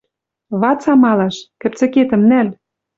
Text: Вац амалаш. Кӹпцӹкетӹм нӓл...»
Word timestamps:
Вац 0.61 0.81
амалаш. 0.93 1.35
Кӹпцӹкетӹм 1.61 2.21
нӓл...» 2.29 2.49